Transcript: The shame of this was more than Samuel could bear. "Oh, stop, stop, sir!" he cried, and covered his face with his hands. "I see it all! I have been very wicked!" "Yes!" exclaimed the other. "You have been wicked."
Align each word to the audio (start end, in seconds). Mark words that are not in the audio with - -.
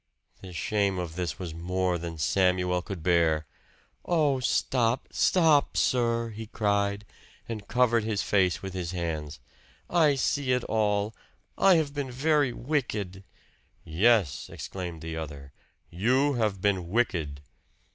The 0.41 0.51
shame 0.51 0.97
of 0.97 1.15
this 1.15 1.37
was 1.37 1.53
more 1.53 1.99
than 1.99 2.17
Samuel 2.17 2.81
could 2.81 3.03
bear. 3.03 3.45
"Oh, 4.03 4.39
stop, 4.39 5.07
stop, 5.11 5.77
sir!" 5.77 6.29
he 6.31 6.47
cried, 6.47 7.05
and 7.47 7.67
covered 7.67 8.03
his 8.03 8.23
face 8.23 8.63
with 8.63 8.73
his 8.73 8.93
hands. 8.93 9.39
"I 9.91 10.15
see 10.15 10.53
it 10.53 10.63
all! 10.63 11.13
I 11.55 11.75
have 11.75 11.93
been 11.93 12.09
very 12.09 12.51
wicked!" 12.51 13.23
"Yes!" 13.83 14.49
exclaimed 14.51 15.01
the 15.03 15.17
other. 15.17 15.53
"You 15.91 16.33
have 16.33 16.61
been 16.61 16.89
wicked." 16.89 17.41